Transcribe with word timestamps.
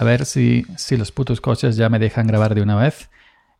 A 0.00 0.04
ver 0.04 0.26
si, 0.26 0.64
si 0.76 0.96
los 0.96 1.10
putos 1.10 1.40
coches 1.40 1.76
ya 1.76 1.88
me 1.88 1.98
dejan 1.98 2.28
grabar 2.28 2.54
de 2.54 2.62
una 2.62 2.76
vez. 2.76 3.10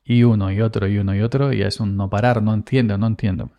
Y 0.04 0.22
uno 0.22 0.52
y 0.52 0.60
otro 0.60 0.86
y 0.86 0.98
uno 0.98 1.12
y 1.12 1.20
otro. 1.20 1.52
Y 1.52 1.62
es 1.62 1.80
un 1.80 1.96
no 1.96 2.08
parar. 2.08 2.44
No 2.44 2.54
entiendo, 2.54 2.96
no 2.96 3.08
entiendo. 3.08 3.50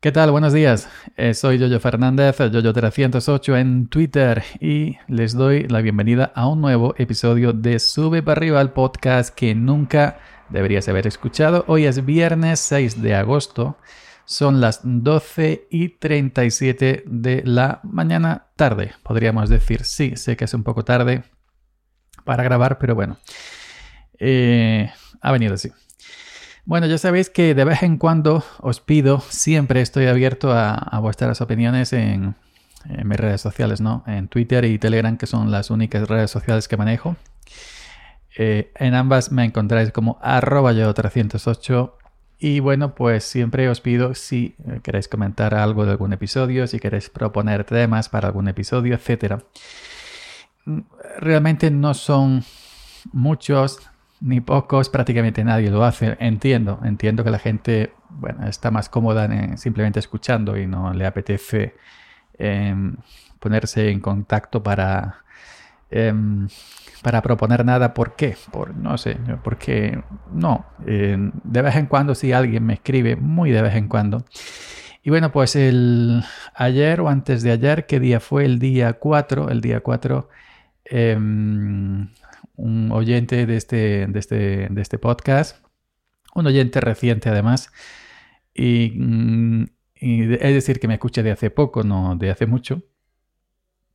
¿Qué 0.00 0.12
tal? 0.12 0.30
Buenos 0.30 0.52
días. 0.52 0.86
Eh, 1.16 1.32
soy 1.32 1.56
Yoyo 1.56 1.80
Fernández, 1.80 2.38
Yoyo308 2.40 3.58
en 3.58 3.86
Twitter. 3.86 4.44
Y 4.60 4.98
les 5.08 5.32
doy 5.32 5.66
la 5.66 5.80
bienvenida 5.80 6.30
a 6.34 6.46
un 6.46 6.60
nuevo 6.60 6.94
episodio 6.98 7.54
de 7.54 7.78
Sube 7.78 8.22
para 8.22 8.38
arriba 8.38 8.60
al 8.60 8.74
podcast 8.74 9.34
que 9.34 9.54
nunca 9.54 10.18
deberías 10.50 10.86
haber 10.90 11.06
escuchado. 11.06 11.64
Hoy 11.68 11.86
es 11.86 12.04
viernes 12.04 12.60
6 12.60 13.00
de 13.00 13.14
agosto. 13.14 13.78
Son 14.26 14.60
las 14.60 14.80
12 14.84 15.68
y 15.70 15.88
37 15.88 17.04
de 17.06 17.42
la 17.46 17.80
mañana 17.82 18.48
tarde, 18.56 18.92
podríamos 19.02 19.48
decir. 19.48 19.84
Sí, 19.84 20.16
sé 20.16 20.36
que 20.36 20.44
es 20.44 20.52
un 20.52 20.64
poco 20.64 20.84
tarde 20.84 21.24
para 22.24 22.42
grabar, 22.42 22.78
pero 22.78 22.94
bueno, 22.94 23.18
eh, 24.18 24.90
ha 25.20 25.32
venido 25.32 25.54
así. 25.54 25.70
Bueno, 26.66 26.86
ya 26.86 26.96
sabéis 26.96 27.28
que 27.28 27.54
de 27.54 27.64
vez 27.64 27.82
en 27.82 27.98
cuando 27.98 28.42
os 28.60 28.80
pido, 28.80 29.20
siempre 29.28 29.82
estoy 29.82 30.06
abierto 30.06 30.50
a, 30.52 30.98
vuestras 31.00 31.40
opiniones 31.42 31.92
en, 31.92 32.34
mis 33.04 33.18
redes 33.18 33.40
sociales, 33.40 33.80
¿no? 33.80 34.02
En 34.06 34.28
Twitter 34.28 34.64
y 34.64 34.78
Telegram, 34.78 35.16
que 35.16 35.26
son 35.26 35.50
las 35.50 35.70
únicas 35.70 36.08
redes 36.08 36.30
sociales 36.30 36.68
que 36.68 36.76
manejo. 36.76 37.16
Eh, 38.36 38.72
en 38.76 38.94
ambas 38.94 39.30
me 39.30 39.44
encontráis 39.44 39.92
como 39.92 40.18
arroba 40.20 40.72
yo 40.72 40.92
308 40.92 41.98
y 42.38 42.60
bueno, 42.60 42.94
pues 42.94 43.24
siempre 43.24 43.68
os 43.68 43.80
pido 43.80 44.14
si 44.14 44.54
queréis 44.82 45.08
comentar 45.08 45.54
algo 45.54 45.84
de 45.84 45.92
algún 45.92 46.12
episodio, 46.12 46.66
si 46.66 46.78
queréis 46.78 47.08
proponer 47.08 47.64
temas 47.64 48.08
para 48.08 48.28
algún 48.28 48.48
episodio, 48.48 48.94
etc. 48.96 49.42
Realmente 51.18 51.70
no 51.70 51.94
son 51.94 52.44
muchos 53.12 53.80
ni 54.20 54.40
pocos, 54.40 54.88
prácticamente 54.88 55.44
nadie 55.44 55.70
lo 55.70 55.84
hace. 55.84 56.16
Entiendo, 56.20 56.80
entiendo 56.84 57.24
que 57.24 57.30
la 57.30 57.38
gente 57.38 57.92
bueno, 58.08 58.46
está 58.46 58.70
más 58.70 58.88
cómoda 58.88 59.26
en, 59.26 59.58
simplemente 59.58 59.98
escuchando 59.98 60.56
y 60.56 60.66
no 60.66 60.92
le 60.94 61.06
apetece 61.06 61.74
em, 62.38 62.96
ponerse 63.38 63.90
en 63.90 64.00
contacto 64.00 64.62
para 64.62 65.24
em, 65.90 66.48
para 67.04 67.20
proponer 67.20 67.64
nada. 67.66 67.92
¿Por 67.92 68.16
qué? 68.16 68.34
Por, 68.50 68.74
no 68.74 68.96
sé, 68.96 69.18
porque 69.44 70.02
no. 70.32 70.64
Eh, 70.86 71.18
de 71.44 71.62
vez 71.62 71.76
en 71.76 71.86
cuando 71.86 72.14
si 72.14 72.32
alguien 72.32 72.64
me 72.64 72.74
escribe, 72.74 73.14
muy 73.16 73.50
de 73.50 73.60
vez 73.60 73.74
en 73.74 73.88
cuando. 73.88 74.24
Y 75.02 75.10
bueno, 75.10 75.30
pues 75.30 75.54
el 75.54 76.24
ayer 76.54 77.02
o 77.02 77.10
antes 77.10 77.42
de 77.42 77.52
ayer, 77.52 77.84
¿qué 77.86 78.00
día 78.00 78.20
fue? 78.20 78.46
El 78.46 78.58
día 78.58 78.94
4, 78.94 79.50
el 79.50 79.60
día 79.60 79.80
4, 79.80 80.30
em, 80.84 82.08
un 82.56 82.92
oyente 82.92 83.46
de 83.46 83.56
este, 83.56 84.06
de, 84.06 84.18
este, 84.18 84.68
de 84.70 84.82
este 84.82 84.98
podcast, 84.98 85.64
un 86.34 86.46
oyente 86.46 86.80
reciente 86.80 87.28
además, 87.28 87.72
y, 88.54 88.92
mm, 88.96 89.64
es 90.00 90.54
decir, 90.54 90.80
que 90.80 90.88
me 90.88 90.94
escucha 90.94 91.22
de 91.22 91.30
hace 91.32 91.50
poco, 91.50 91.82
no 91.82 92.16
de 92.16 92.30
hace 92.30 92.46
mucho, 92.46 92.82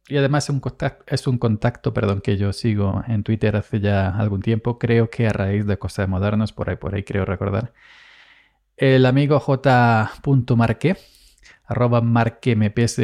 y 0.10 0.18
además 0.18 0.46
es 0.46 0.50
un 0.50 0.60
contacto, 0.60 1.06
es 1.08 1.28
un 1.28 1.38
contacto 1.38 1.94
perdón, 1.94 2.22
que 2.22 2.36
yo 2.36 2.52
sigo 2.52 3.04
en 3.08 3.24
Twitter 3.24 3.56
hace 3.56 3.80
ya 3.80 4.10
algún 4.10 4.42
tiempo. 4.42 4.80
Creo 4.80 5.12
que 5.12 5.28
a 5.28 5.30
raíz 5.32 5.68
de 5.68 5.78
cosas 5.78 6.10
modernas, 6.10 6.52
por 6.52 6.70
ahí, 6.70 6.78
por 6.78 6.96
ahí 6.96 7.04
creo 7.04 7.26
recordar. 7.26 7.74
El 8.76 9.06
amigo 9.06 9.40
J. 9.40 10.12
Marque, 10.56 10.98
arroba 11.66 12.02
marquemps 12.02 13.00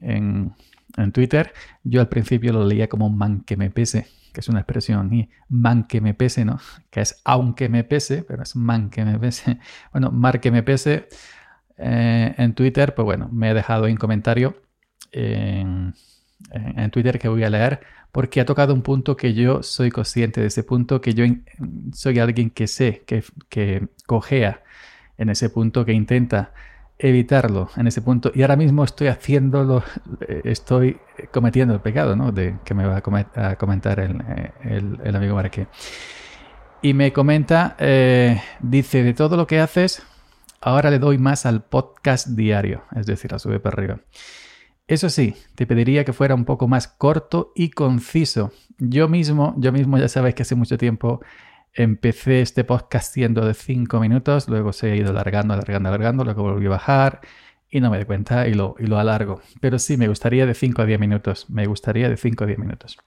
en, 0.00 0.54
en 0.96 1.12
Twitter. 1.12 1.52
Yo 1.84 2.00
al 2.00 2.08
principio 2.08 2.52
lo 2.52 2.64
leía 2.64 2.88
como 2.88 3.10
man 3.10 3.42
que 3.42 3.56
me 3.56 3.70
pese, 3.70 4.06
que 4.32 4.40
es 4.40 4.48
una 4.48 4.60
expresión, 4.60 5.12
y 5.12 5.28
man 5.48 5.86
que 5.86 6.00
me 6.00 6.14
pese, 6.14 6.44
¿no? 6.44 6.58
Que 6.90 7.00
es 7.00 7.20
aunque 7.24 7.68
me 7.68 7.84
pese, 7.84 8.22
pero 8.22 8.42
es 8.42 8.56
man 8.56 8.90
que 8.90 9.04
me 9.04 9.18
pese. 9.18 9.58
Bueno, 9.92 10.10
marque 10.10 10.50
me 10.50 10.62
pese 10.62 11.08
eh, 11.78 12.34
en 12.36 12.54
Twitter, 12.54 12.94
pues 12.94 13.04
bueno, 13.04 13.28
me 13.32 13.50
he 13.50 13.54
dejado 13.54 13.86
en 13.86 13.96
comentario 13.96 14.62
en 15.12 15.94
en 16.50 16.90
Twitter 16.90 17.18
que 17.18 17.28
voy 17.28 17.44
a 17.44 17.50
leer 17.50 17.80
porque 18.12 18.40
ha 18.40 18.44
tocado 18.44 18.72
un 18.72 18.82
punto 18.82 19.16
que 19.16 19.34
yo 19.34 19.62
soy 19.62 19.90
consciente 19.90 20.40
de 20.40 20.46
ese 20.46 20.62
punto, 20.64 21.00
que 21.00 21.12
yo 21.12 21.24
soy 21.92 22.18
alguien 22.18 22.50
que 22.50 22.66
sé, 22.66 23.02
que, 23.06 23.22
que 23.48 23.88
cojea 24.06 24.62
en 25.18 25.28
ese 25.28 25.50
punto, 25.50 25.84
que 25.84 25.92
intenta 25.92 26.52
evitarlo 26.98 27.68
en 27.76 27.86
ese 27.86 28.00
punto 28.00 28.32
y 28.34 28.42
ahora 28.42 28.56
mismo 28.56 28.82
estoy 28.82 29.08
haciéndolo, 29.08 29.82
eh, 30.26 30.42
estoy 30.44 30.98
cometiendo 31.30 31.74
el 31.74 31.80
pecado, 31.80 32.16
¿no? 32.16 32.32
De 32.32 32.56
que 32.64 32.74
me 32.74 32.86
va 32.86 32.96
a, 32.96 33.56
comentar 33.56 34.00
el, 34.00 35.16
amigo 35.16 35.34
Marque. 35.34 35.66
Y 36.82 36.94
me 36.94 37.12
comenta, 37.12 37.76
eh, 37.78 38.40
dice, 38.60 39.02
de 39.02 39.14
todo 39.14 39.36
lo 39.36 39.46
que 39.46 39.60
haces, 39.60 40.02
ahora 40.60 40.90
le 40.90 40.98
doy 40.98 41.18
más 41.18 41.46
al 41.46 41.62
podcast 41.62 42.28
diario, 42.28 42.82
es 42.94 43.06
decir, 43.06 43.34
a 43.34 43.38
sube 43.38 43.60
para 43.60 43.74
arriba. 43.74 44.00
Eso 44.88 45.10
sí, 45.10 45.34
te 45.56 45.66
pediría 45.66 46.04
que 46.04 46.12
fuera 46.12 46.34
un 46.34 46.44
poco 46.44 46.68
más 46.68 46.86
corto 46.86 47.52
y 47.56 47.70
conciso. 47.70 48.52
Yo 48.78 49.08
mismo, 49.08 49.54
yo 49.58 49.72
mismo 49.72 49.98
ya 49.98 50.08
sabéis 50.08 50.36
que 50.36 50.42
hace 50.42 50.54
mucho 50.54 50.78
tiempo 50.78 51.20
empecé 51.76 52.40
este 52.40 52.64
podcast 52.64 53.12
siendo 53.12 53.44
de 53.44 53.54
5 53.54 54.00
minutos, 54.00 54.48
luego 54.48 54.72
se 54.72 54.92
ha 54.92 54.96
ido 54.96 55.10
alargando, 55.10 55.54
alargando, 55.54 55.88
alargando, 55.90 56.24
luego 56.24 56.42
volví 56.42 56.66
a 56.66 56.70
bajar 56.70 57.20
y 57.70 57.80
no 57.80 57.90
me 57.90 57.98
di 57.98 58.04
cuenta 58.04 58.48
y 58.48 58.54
lo, 58.54 58.74
y 58.78 58.86
lo 58.86 58.98
alargo. 58.98 59.40
Pero 59.60 59.78
sí, 59.78 59.96
me 59.96 60.08
gustaría 60.08 60.46
de 60.46 60.54
5 60.54 60.82
a 60.82 60.86
10 60.86 60.98
minutos, 60.98 61.50
me 61.50 61.66
gustaría 61.66 62.08
de 62.08 62.16
5 62.16 62.44
a 62.44 62.46
10 62.46 62.58
minutos. 62.58 62.98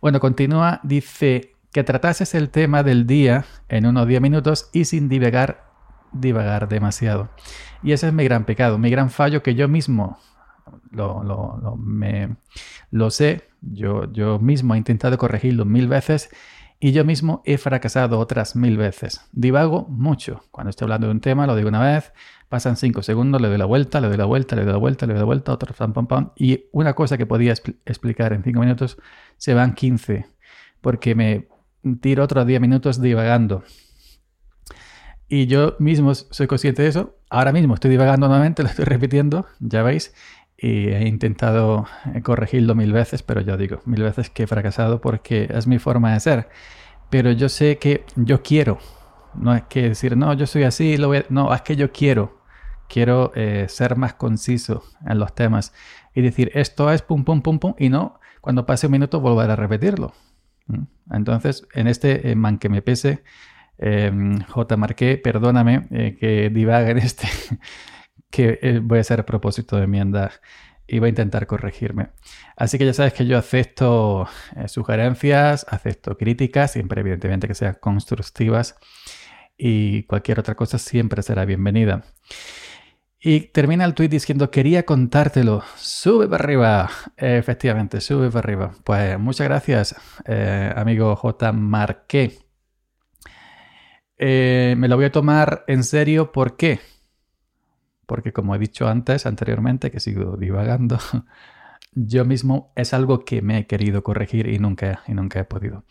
Bueno, 0.00 0.20
continúa, 0.20 0.80
dice 0.82 1.54
que 1.72 1.82
tratases 1.82 2.34
el 2.34 2.50
tema 2.50 2.82
del 2.82 3.06
día 3.06 3.44
en 3.68 3.86
unos 3.86 4.06
10 4.06 4.20
minutos 4.20 4.68
y 4.72 4.84
sin 4.84 5.08
divagar, 5.08 5.64
divagar 6.12 6.68
demasiado. 6.68 7.30
Y 7.82 7.92
ese 7.92 8.08
es 8.08 8.12
mi 8.12 8.24
gran 8.24 8.44
pecado, 8.44 8.76
mi 8.76 8.90
gran 8.90 9.10
fallo 9.10 9.42
que 9.42 9.54
yo 9.54 9.66
mismo 9.66 10.18
lo, 10.90 11.24
lo, 11.24 11.78
lo 12.90 13.10
sé, 13.10 13.48
yo, 13.62 14.12
yo 14.12 14.38
mismo 14.38 14.74
he 14.74 14.78
intentado 14.78 15.16
corregirlo 15.16 15.64
mil 15.64 15.88
veces 15.88 16.30
y 16.82 16.92
yo 16.92 17.04
mismo 17.04 17.42
he 17.44 17.58
fracasado 17.58 18.18
otras 18.18 18.56
mil 18.56 18.78
veces. 18.78 19.20
Divago 19.32 19.86
mucho. 19.88 20.42
Cuando 20.50 20.70
estoy 20.70 20.86
hablando 20.86 21.08
de 21.08 21.12
un 21.12 21.20
tema, 21.20 21.46
lo 21.46 21.54
digo 21.54 21.68
una 21.68 21.82
vez, 21.82 22.14
pasan 22.48 22.76
cinco 22.76 23.02
segundos, 23.02 23.38
le 23.42 23.48
doy 23.48 23.58
la 23.58 23.66
vuelta, 23.66 24.00
le 24.00 24.08
doy 24.08 24.16
la 24.16 24.24
vuelta, 24.24 24.56
le 24.56 24.64
doy 24.64 24.72
la 24.72 24.78
vuelta, 24.78 25.06
le 25.06 25.12
doy 25.12 25.20
la 25.20 25.26
vuelta, 25.26 25.52
otro 25.52 25.74
pam, 25.74 25.92
pam, 25.92 26.06
pam. 26.06 26.30
Y 26.36 26.64
una 26.72 26.94
cosa 26.94 27.18
que 27.18 27.26
podía 27.26 27.52
explicar 27.52 28.32
en 28.32 28.42
cinco 28.42 28.60
minutos, 28.60 28.96
se 29.36 29.52
van 29.52 29.74
15, 29.74 30.26
porque 30.80 31.14
me 31.14 31.48
tiro 32.00 32.24
otros 32.24 32.46
10 32.46 32.62
minutos 32.62 33.00
divagando. 33.02 33.62
Y 35.28 35.46
yo 35.46 35.76
mismo 35.78 36.14
soy 36.14 36.46
consciente 36.46 36.82
de 36.82 36.88
eso. 36.88 37.18
Ahora 37.28 37.52
mismo 37.52 37.74
estoy 37.74 37.90
divagando 37.90 38.26
nuevamente, 38.26 38.62
lo 38.64 38.70
estoy 38.70 38.86
repitiendo, 38.86 39.46
ya 39.60 39.82
veis 39.82 40.14
y 40.60 40.88
he 40.88 41.08
intentado 41.08 41.86
eh, 42.14 42.20
corregirlo 42.20 42.74
mil 42.74 42.92
veces, 42.92 43.22
pero 43.22 43.40
yo 43.40 43.56
digo 43.56 43.80
mil 43.86 44.02
veces 44.02 44.28
que 44.28 44.42
he 44.42 44.46
fracasado 44.46 45.00
porque 45.00 45.48
es 45.50 45.66
mi 45.66 45.78
forma 45.78 46.12
de 46.12 46.20
ser. 46.20 46.48
Pero 47.08 47.32
yo 47.32 47.48
sé 47.48 47.78
que 47.78 48.04
yo 48.14 48.42
quiero, 48.42 48.78
no 49.34 49.54
es 49.54 49.62
que 49.62 49.88
decir, 49.88 50.16
no, 50.16 50.34
yo 50.34 50.46
soy 50.46 50.64
así, 50.64 50.96
lo 50.98 51.12
no, 51.30 51.52
es 51.54 51.62
que 51.62 51.76
yo 51.76 51.90
quiero, 51.92 52.42
quiero 52.88 53.32
eh, 53.34 53.66
ser 53.68 53.96
más 53.96 54.14
conciso 54.14 54.84
en 55.06 55.18
los 55.18 55.34
temas 55.34 55.72
y 56.14 56.20
decir, 56.20 56.50
esto 56.54 56.92
es 56.92 57.02
pum, 57.02 57.24
pum, 57.24 57.40
pum, 57.40 57.58
pum, 57.58 57.74
y 57.78 57.88
no, 57.88 58.20
cuando 58.40 58.66
pase 58.66 58.86
un 58.86 58.92
minuto 58.92 59.20
volver 59.20 59.50
a 59.50 59.56
repetirlo. 59.56 60.12
Entonces, 61.10 61.66
en 61.74 61.88
este 61.88 62.30
eh, 62.30 62.36
man 62.36 62.58
que 62.58 62.68
me 62.68 62.82
pese, 62.82 63.24
J. 63.78 64.76
Marqué, 64.76 65.16
perdóname 65.16 65.88
que 66.20 66.50
divaga 66.52 66.90
en 66.90 66.98
este 66.98 67.26
eh, 68.42 68.80
voy 68.82 68.98
a 68.98 69.00
hacer 69.00 69.20
a 69.20 69.26
propósito 69.26 69.76
de 69.76 69.84
enmienda 69.84 70.32
y 70.86 70.98
voy 70.98 71.06
a 71.06 71.10
intentar 71.10 71.46
corregirme. 71.46 72.10
Así 72.56 72.78
que 72.78 72.86
ya 72.86 72.92
sabes 72.92 73.12
que 73.12 73.26
yo 73.26 73.38
acepto 73.38 74.28
eh, 74.56 74.68
sugerencias, 74.68 75.66
acepto 75.68 76.16
críticas, 76.16 76.72
siempre 76.72 77.00
evidentemente 77.00 77.46
que 77.46 77.54
sean 77.54 77.78
constructivas 77.80 78.76
y 79.56 80.04
cualquier 80.04 80.40
otra 80.40 80.54
cosa 80.56 80.78
siempre 80.78 81.22
será 81.22 81.44
bienvenida. 81.44 82.04
Y 83.22 83.40
termina 83.52 83.84
el 83.84 83.94
tweet 83.94 84.08
diciendo, 84.08 84.50
quería 84.50 84.84
contártelo, 84.86 85.62
sube 85.76 86.26
para 86.26 86.42
arriba. 86.42 86.90
efectivamente, 87.16 88.00
sube 88.00 88.30
para 88.30 88.40
arriba. 88.40 88.72
Pues 88.82 89.18
muchas 89.18 89.46
gracias, 89.46 89.94
eh, 90.24 90.72
amigo 90.74 91.14
J. 91.16 91.52
Marqué. 91.52 92.38
me 94.18 94.88
lo 94.88 94.96
voy 94.96 95.06
a 95.06 95.12
tomar 95.12 95.64
en 95.66 95.84
serio, 95.84 96.32
¿por 96.32 96.56
qué? 96.56 96.80
Porque 98.10 98.32
como 98.32 98.56
he 98.56 98.58
dicho 98.58 98.88
antes, 98.88 99.24
anteriormente, 99.24 99.92
que 99.92 100.00
sigo 100.00 100.36
divagando, 100.36 100.98
yo 101.94 102.24
mismo 102.24 102.72
es 102.74 102.92
algo 102.92 103.24
que 103.24 103.40
me 103.40 103.56
he 103.58 103.66
querido 103.68 104.02
corregir 104.02 104.48
y 104.48 104.58
nunca, 104.58 105.04
y 105.06 105.14
nunca 105.14 105.38
he 105.38 105.44
podido. 105.44 105.84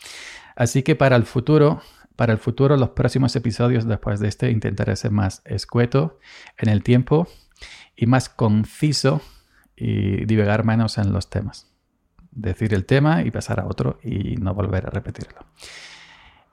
Así 0.57 0.83
que 0.83 0.97
para 0.97 1.15
el 1.15 1.23
futuro, 1.23 1.81
para 2.17 2.33
el 2.33 2.39
futuro, 2.39 2.75
los 2.75 2.89
próximos 2.89 3.33
episodios 3.37 3.85
después 3.85 4.19
de 4.19 4.27
este 4.27 4.51
intentaré 4.51 4.97
ser 4.97 5.11
más 5.11 5.41
escueto 5.45 6.19
en 6.57 6.67
el 6.67 6.83
tiempo 6.83 7.29
y 7.95 8.05
más 8.05 8.27
conciso 8.27 9.21
y 9.77 10.25
divagar 10.25 10.65
menos 10.65 10.97
en 10.97 11.13
los 11.13 11.29
temas. 11.29 11.71
decir 12.31 12.73
el 12.73 12.85
tema 12.85 13.23
y 13.23 13.31
pasar 13.31 13.61
a 13.61 13.65
otro 13.65 13.97
y 14.03 14.35
no 14.35 14.53
volver 14.53 14.87
a 14.87 14.89
repetirlo. 14.89 15.39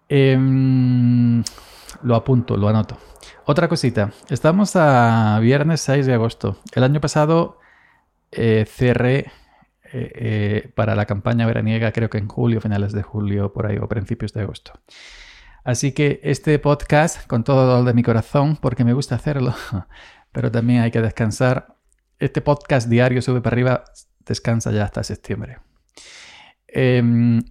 Em, 0.09 1.43
lo 2.03 2.15
apunto, 2.15 2.57
lo 2.57 2.69
anoto. 2.69 2.99
Otra 3.45 3.69
cosita, 3.69 4.13
estamos 4.29 4.77
a 4.77 5.39
viernes 5.41 5.81
6 5.81 6.07
de 6.07 6.15
agosto. 6.15 6.59
El 6.75 6.85
año 6.85 7.01
pasado 7.01 7.59
eh, 8.33 8.67
cerré 8.69 9.33
eh, 9.93 10.13
eh, 10.15 10.73
para 10.75 10.95
la 10.95 11.07
campaña 11.07 11.47
veraniega, 11.47 11.93
creo 11.93 12.11
que 12.11 12.19
en 12.19 12.29
julio, 12.29 12.61
finales 12.61 12.93
de 12.93 13.03
julio, 13.03 13.53
por 13.53 13.67
ahí, 13.67 13.79
o 13.79 13.89
principios 13.89 14.33
de 14.33 14.43
agosto. 14.43 14.73
Así 15.65 15.93
que 15.93 16.21
este 16.23 16.59
podcast, 16.59 17.27
con 17.27 17.45
todo 17.45 17.83
de 17.85 17.95
mi 17.95 18.03
corazón, 18.03 18.57
porque 18.57 18.85
me 18.85 18.93
gusta 18.93 19.15
hacerlo, 19.17 19.55
pero 20.33 20.51
también 20.51 20.83
hay 20.83 20.91
que 20.91 21.01
descansar. 21.01 21.77
Este 22.19 22.41
podcast 22.41 22.89
diario 22.89 23.23
sube 23.23 23.41
para 23.41 23.55
arriba, 23.55 23.85
descansa 24.25 24.71
ya 24.73 24.85
hasta 24.85 25.03
septiembre. 25.03 25.59
Em, 26.69 27.43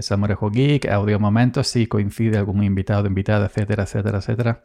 Samorejo 0.00 0.50
Geek, 0.50 0.86
Audio 0.88 1.18
Momentos, 1.18 1.68
si 1.68 1.86
coincide 1.86 2.38
algún 2.38 2.62
invitado, 2.62 3.06
invitada, 3.06 3.46
etcétera, 3.46 3.84
etcétera, 3.84 4.18
etcétera. 4.18 4.62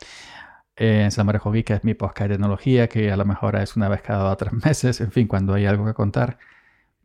Eh, 0.75 1.09
Samorejo 1.11 1.51
Geek 1.51 1.69
es 1.71 1.83
mi 1.83 1.93
podcast 1.93 2.29
de 2.29 2.35
tecnología, 2.35 2.87
que 2.89 3.11
a 3.11 3.17
lo 3.17 3.25
mejor 3.25 3.55
es 3.57 3.75
una 3.75 3.89
vez 3.89 4.01
cada 4.01 4.23
dos 4.23 4.37
tres 4.37 4.53
meses, 4.65 5.01
en 5.01 5.11
fin, 5.11 5.27
cuando 5.27 5.53
hay 5.53 5.65
algo 5.65 5.85
que 5.85 5.93
contar. 5.93 6.37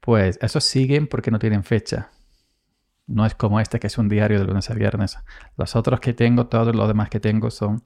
Pues 0.00 0.38
esos 0.42 0.64
siguen 0.64 1.06
porque 1.06 1.30
no 1.30 1.38
tienen 1.38 1.64
fecha. 1.64 2.10
No 3.06 3.26
es 3.26 3.34
como 3.34 3.60
este 3.60 3.80
que 3.80 3.86
es 3.88 3.98
un 3.98 4.08
diario 4.08 4.38
de 4.38 4.44
lunes 4.46 4.70
a 4.70 4.74
viernes. 4.74 5.18
Los 5.56 5.76
otros 5.76 6.00
que 6.00 6.12
tengo, 6.12 6.46
todos 6.46 6.74
los 6.74 6.88
demás 6.88 7.10
que 7.10 7.20
tengo 7.20 7.50
son 7.50 7.82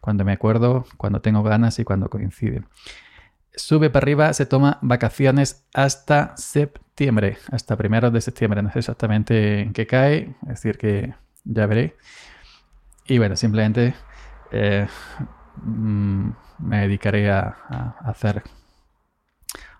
cuando 0.00 0.24
me 0.24 0.32
acuerdo, 0.32 0.84
cuando 0.96 1.20
tengo 1.20 1.42
ganas 1.42 1.78
y 1.78 1.84
cuando 1.84 2.08
coinciden. 2.10 2.66
Sube 3.54 3.90
para 3.90 4.04
arriba, 4.04 4.32
se 4.32 4.46
toma 4.46 4.78
vacaciones 4.82 5.66
hasta 5.74 6.34
septiembre, 6.36 6.91
hasta 7.50 7.76
primeros 7.76 8.12
de 8.12 8.20
septiembre. 8.20 8.62
No 8.62 8.70
sé 8.70 8.80
exactamente 8.80 9.60
en 9.60 9.72
qué 9.72 9.86
cae, 9.86 10.34
es 10.42 10.48
decir, 10.48 10.78
que 10.78 11.14
ya 11.44 11.66
veré. 11.66 11.96
Y 13.06 13.18
bueno, 13.18 13.36
simplemente 13.36 13.94
eh, 14.52 14.86
mm, 15.56 16.30
me 16.58 16.80
dedicaré 16.82 17.30
a, 17.30 17.96
hacer 18.04 18.42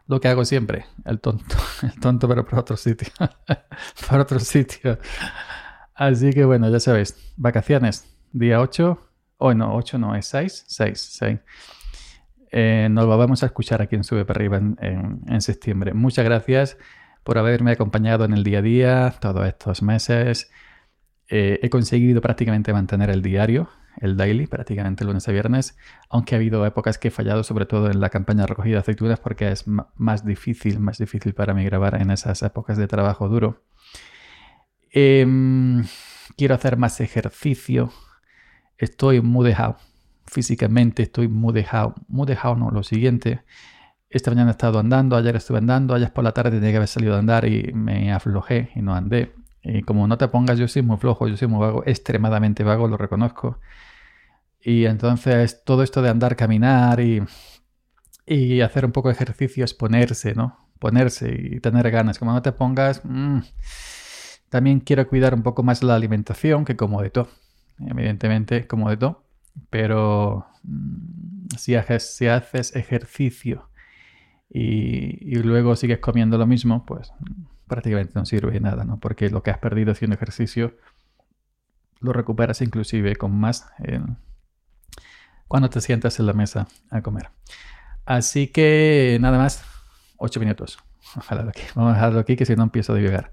lo 0.09 0.21
que 0.21 0.29
hago 0.29 0.45
siempre, 0.45 0.85
el 1.05 1.21
tonto, 1.21 1.57
el 1.83 1.99
tonto 2.01 2.29
pero 2.29 2.45
por 2.45 2.59
otro 2.59 2.77
sitio, 2.77 3.09
por 4.09 4.21
otro 4.21 4.41
sitio. 4.41 4.99
Así 5.95 6.33
que 6.33 6.45
bueno, 6.45 6.69
ya 6.69 6.81
sabéis, 6.81 7.17
vacaciones, 7.37 8.13
día 8.33 8.61
8, 8.61 8.99
hoy 9.39 9.55
no, 9.55 9.75
8 9.77 9.99
no, 9.99 10.17
es 10.17 10.27
6, 10.27 10.65
6, 10.67 11.01
6. 11.19 11.39
Eh, 12.55 12.89
nos 12.91 13.07
lo 13.07 13.17
vamos 13.17 13.43
a 13.43 13.47
escuchar 13.47 13.81
aquí 13.81 13.97
en 13.97 14.05
Sube 14.05 14.27
para 14.27 14.39
arriba 14.39 14.59
en, 14.59 15.41
septiembre. 15.41 15.95
Muchas 15.95 16.25
gracias 16.25 16.77
por 17.25 17.39
haberme 17.39 17.73
acompañado 17.73 18.25
en 18.25 18.33
el 18.33 18.45
día 18.45 18.59
a 18.59 18.63
día 18.63 19.15
todos 19.21 19.47
estos 19.47 19.83
meses. 19.83 20.51
Eh, 21.29 21.61
he 21.63 21.71
conseguido 21.71 22.21
prácticamente 22.21 22.73
mantener 22.73 23.11
el 23.11 23.23
diario, 23.23 23.71
el 24.01 24.17
daily, 24.17 24.47
prácticamente 24.47 25.05
lunes 25.05 25.29
a 25.29 25.33
viernes, 25.33 25.77
aunque 26.09 26.35
ha 26.35 26.39
habido 26.39 26.65
épocas 26.67 26.99
que 26.99 27.09
he 27.09 27.11
fallado, 27.11 27.43
sobre 27.45 27.67
todo 27.67 27.91
en 27.91 28.01
la 28.01 28.11
campaña 28.11 28.43
de 28.43 28.49
recogida 28.49 28.75
de 28.75 28.81
aceitunas, 28.81 29.21
porque 29.21 29.51
es 29.51 29.65
más 29.67 30.25
difícil, 30.25 30.81
más 30.81 30.99
difícil 30.99 31.35
para 31.35 31.55
mí 31.55 31.65
grabar 31.65 32.01
en 32.01 32.11
esas 32.11 32.43
épocas 32.43 32.77
de 32.77 32.89
trabajo 32.89 33.29
duro. 33.29 33.63
Em, 34.91 35.85
quiero 36.37 36.55
hacer 36.55 36.77
más 36.77 37.01
ejercicio. 37.01 37.93
Estoy 38.79 39.21
muy 39.21 39.47
dejado 39.47 39.77
físicamente 40.33 41.03
estoy 41.03 41.29
muy 41.29 41.53
dejado. 41.53 41.95
Muy 42.09 42.27
dejado, 42.27 42.57
no, 42.57 42.71
lo 42.71 42.83
siguiente. 42.83 43.43
Esta 44.13 44.31
mañana 44.31 44.51
he 44.51 44.53
estado 44.53 44.79
andando, 44.79 45.17
ayer 45.17 45.35
estuve 45.37 45.57
andando, 45.57 45.95
ayer 45.95 46.13
por 46.13 46.23
la 46.23 46.33
tarde 46.33 46.51
tenía 46.51 46.71
que 46.71 46.77
haber 46.77 46.89
salido 46.89 47.15
a 47.15 47.19
andar 47.19 47.47
y 47.47 47.73
me 47.73 48.13
aflojé 48.13 48.71
y 48.75 48.83
no 48.83 48.95
andé. 48.95 49.33
Y 49.63 49.83
como 49.85 50.07
no 50.07 50.19
te 50.19 50.29
pongas, 50.29 50.59
yo 50.59 50.69
soy 50.69 50.83
muy 50.83 50.99
flojo, 50.99 51.29
yo 51.29 51.37
soy 51.39 51.49
muy 51.49 51.61
vago, 51.61 51.83
extremadamente 51.87 52.63
vago, 52.63 52.89
lo 52.89 52.99
reconozco. 52.99 53.59
Y 54.61 54.85
entonces 54.85 55.65
todo 55.65 55.83
esto 55.83 56.03
de 56.03 56.11
andar, 56.11 56.37
caminar 56.37 57.01
y, 57.01 57.23
hacer 58.61 58.85
un 58.85 58.93
poco 58.93 59.09
de 59.09 59.15
ejercicio 59.15 59.65
es 59.65 59.73
ponerse, 59.73 60.35
¿no? 60.35 60.69
Ponerse 60.79 61.35
y 61.35 61.61
tener 61.61 61.91
ganas. 61.91 62.19
Como 62.19 62.33
no 62.33 62.43
te 62.43 62.53
pongas, 62.53 63.01
mm, 63.05 63.39
también 64.51 64.81
quiero 64.81 65.09
cuidar 65.09 65.33
un 65.35 65.43
poco 65.43 65.63
más 65.63 65.83
la 65.83 65.95
alimentación, 65.95 66.67
que 66.67 66.77
como 66.77 67.01
de 67.01 67.09
todo. 67.09 67.29
Evidentemente, 67.79 68.67
como 68.67 68.91
de 68.91 68.99
todo. 68.99 69.25
Pero 69.71 70.47
mm, 70.65 71.57
si 71.57 71.77
haces, 71.77 72.15
si 72.15 72.27
haces 72.27 72.77
ejercicio 72.77 73.72
y, 74.55 75.37
luego 75.37 75.77
sigues 75.77 75.99
comiendo 75.99 76.37
lo 76.37 76.47
mismo, 76.47 76.85
pues 76.85 77.13
prácticamente 77.67 78.13
no 78.15 78.27
sirve 78.27 78.53
de 78.53 78.61
nada, 78.61 78.85
¿no? 78.85 79.01
Porque 79.01 79.31
lo 79.31 79.43
que 79.43 79.51
has 79.51 79.59
perdido 79.59 79.93
haciendo 79.93 80.15
ejercicio 80.15 80.77
lo 82.01 82.13
recuperas 82.13 82.61
inclusive 82.61 83.17
con 83.17 83.35
más 83.39 83.71
cuando 85.49 85.71
te 85.71 85.81
sientas 85.81 86.19
en 86.19 86.27
la 86.27 86.33
mesa 86.33 86.67
a 86.91 87.01
comer. 87.01 87.31
Así 88.05 88.49
que 88.49 89.17
nada 89.21 89.39
más, 89.39 89.65
8 90.19 90.41
minutos. 90.41 90.79
Vamos 91.75 91.93
a 91.93 91.95
dejarlo 91.95 92.21
aquí 92.21 92.37
que 92.37 92.45
si 92.45 92.57
no 92.57 92.65
empiezo 92.65 92.93
a 92.93 92.97
divagar. 92.97 93.33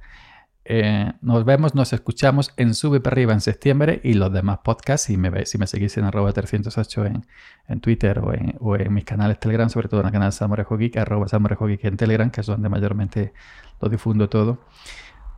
Eh, 0.72 1.14
nos 1.22 1.46
vemos, 1.46 1.74
nos 1.74 1.94
escuchamos 1.94 2.54
en 2.56 2.76
Sube 2.76 3.00
para 3.00 3.16
arriba 3.16 3.34
en 3.34 3.42
septiembre 3.42 4.02
y 4.04 4.14
los 4.14 4.32
demás 4.32 4.60
podcasts, 4.64 5.08
si 5.08 5.18
me, 5.18 5.48
si 5.48 5.58
me 5.58 5.66
seguís 5.66 5.98
en 5.98 6.04
arroba 6.04 6.32
308 6.32 7.06
en, 7.08 7.26
en 7.68 7.82
Twitter 7.82 8.20
o 8.20 8.76
en, 8.76 8.94
mis 8.94 9.04
canales 9.04 9.40
Telegram, 9.40 9.68
sobre 9.68 9.88
todo 9.88 10.02
en 10.02 10.06
el 10.06 10.12
canal 10.12 10.32
Samorejo 10.32 10.78
Geek, 10.78 10.98
arroba 10.98 11.26
en 11.32 11.98
Telegram, 11.98 12.30
que 12.30 12.42
es 12.42 12.48
donde 12.48 12.70
mayormente 12.70 13.34
lo 13.82 13.90
difundo 13.90 14.30
todo. 14.30 14.60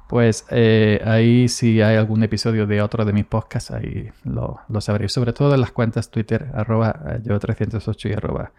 Pues 0.09 0.45
eh, 0.49 1.01
ahí 1.05 1.47
si 1.47 1.81
hay 1.81 1.95
algún 1.95 2.21
episodio 2.23 2.67
de 2.67 2.81
otro 2.81 3.05
de 3.05 3.13
mis 3.13 3.23
podcasts, 3.23 3.71
ahí 3.71 4.09
lo, 4.25 4.59
lo 4.67 4.81
sabréis. 4.81 5.13
Sobre 5.13 5.31
todo 5.31 5.53
en 5.55 5.61
las 5.61 5.71
cuentas 5.71 6.11
Twitter, 6.11 6.51
arroba 6.53 6.93
eh, 7.07 7.21
yo 7.23 7.39
308 7.39 8.09
y 8.09 8.11
arroba 8.11 8.51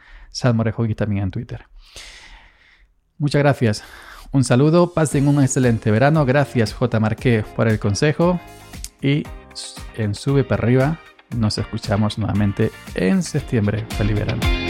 también 0.96 1.24
en 1.24 1.30
Twitter. 1.30 1.66
Muchas 3.18 3.42
gracias. 3.42 3.84
Un 4.32 4.44
saludo, 4.44 4.94
pasen 4.94 5.28
un 5.28 5.42
excelente 5.42 5.90
verano. 5.90 6.24
Gracias 6.24 6.72
J. 6.72 6.98
Marqué 7.00 7.44
por 7.54 7.68
el 7.68 7.78
consejo. 7.78 8.40
Y 9.02 9.24
en 9.96 10.14
Sube 10.14 10.42
para 10.42 10.62
arriba 10.62 10.98
nos 11.36 11.58
escuchamos 11.58 12.16
nuevamente 12.16 12.70
en 12.94 13.22
septiembre. 13.22 13.84
Feliz 13.90 14.16
verano. 14.16 14.61